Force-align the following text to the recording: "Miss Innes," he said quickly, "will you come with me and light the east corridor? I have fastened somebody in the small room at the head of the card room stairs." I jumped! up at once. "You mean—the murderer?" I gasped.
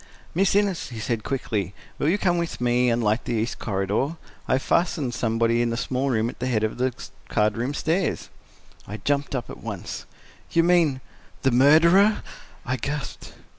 "Miss 0.33 0.55
Innes," 0.55 0.89
he 0.89 0.99
said 0.99 1.23
quickly, 1.23 1.75
"will 1.99 2.09
you 2.09 2.17
come 2.17 2.39
with 2.39 2.59
me 2.59 2.89
and 2.89 3.03
light 3.03 3.23
the 3.25 3.35
east 3.35 3.59
corridor? 3.59 4.17
I 4.47 4.53
have 4.53 4.63
fastened 4.63 5.13
somebody 5.13 5.61
in 5.61 5.69
the 5.69 5.77
small 5.77 6.09
room 6.09 6.27
at 6.27 6.39
the 6.39 6.47
head 6.47 6.63
of 6.63 6.79
the 6.79 6.91
card 7.29 7.55
room 7.55 7.75
stairs." 7.75 8.29
I 8.87 8.97
jumped! 8.97 9.35
up 9.35 9.47
at 9.47 9.61
once. 9.61 10.07
"You 10.49 10.63
mean—the 10.63 11.51
murderer?" 11.51 12.23
I 12.65 12.77
gasped. 12.77 13.33